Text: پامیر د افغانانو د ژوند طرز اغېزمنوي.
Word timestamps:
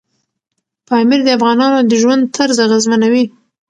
پامیر 0.87 1.21
د 1.25 1.29
افغانانو 1.37 1.79
د 1.89 1.91
ژوند 2.01 2.21
طرز 2.35 2.57
اغېزمنوي. 2.67 3.23